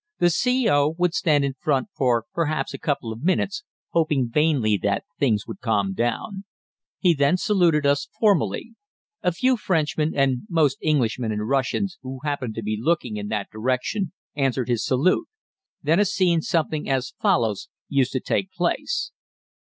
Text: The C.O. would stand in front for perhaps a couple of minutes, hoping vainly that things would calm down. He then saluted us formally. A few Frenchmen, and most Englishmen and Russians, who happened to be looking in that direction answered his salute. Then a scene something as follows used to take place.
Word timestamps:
The 0.17 0.31
C.O. 0.31 0.95
would 0.97 1.13
stand 1.13 1.45
in 1.45 1.53
front 1.59 1.89
for 1.95 2.25
perhaps 2.33 2.73
a 2.73 2.79
couple 2.79 3.13
of 3.13 3.21
minutes, 3.21 3.63
hoping 3.89 4.31
vainly 4.31 4.75
that 4.81 5.03
things 5.19 5.45
would 5.45 5.59
calm 5.59 5.93
down. 5.93 6.43
He 6.97 7.13
then 7.13 7.37
saluted 7.37 7.85
us 7.85 8.09
formally. 8.19 8.73
A 9.21 9.31
few 9.31 9.55
Frenchmen, 9.57 10.13
and 10.15 10.47
most 10.49 10.79
Englishmen 10.83 11.31
and 11.31 11.47
Russians, 11.47 11.99
who 12.01 12.17
happened 12.23 12.55
to 12.55 12.63
be 12.63 12.79
looking 12.81 13.17
in 13.17 13.27
that 13.27 13.51
direction 13.51 14.11
answered 14.35 14.69
his 14.69 14.83
salute. 14.83 15.27
Then 15.83 15.99
a 15.99 16.05
scene 16.05 16.41
something 16.41 16.89
as 16.89 17.13
follows 17.21 17.69
used 17.87 18.13
to 18.13 18.19
take 18.19 18.51
place. 18.51 19.11